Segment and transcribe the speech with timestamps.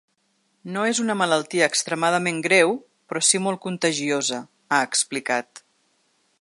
[0.75, 2.73] No és una malaltia extremadament greu,
[3.11, 5.67] però sí molt contagiosa, ha explicat.